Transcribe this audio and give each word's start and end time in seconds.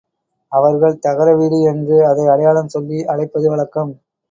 அவர்கள் 0.51 0.99
தகர 0.99 1.35
வீடு 1.35 1.59
என்று 1.63 2.07
அதை 2.07 2.25
அடையாளம் 2.27 2.67
சொல்லி 2.67 2.99
அழைப்பது 3.05 3.49
வழக்கம். 3.49 3.93